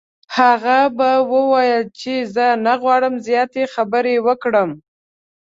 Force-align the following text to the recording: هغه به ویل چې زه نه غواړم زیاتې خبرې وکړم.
هغه 0.37 0.79
به 0.97 1.09
ویل 1.31 1.83
چې 1.99 2.13
زه 2.35 2.47
نه 2.65 2.73
غواړم 2.81 3.13
زیاتې 3.27 3.61
خبرې 3.73 4.15
وکړم. 4.27 4.69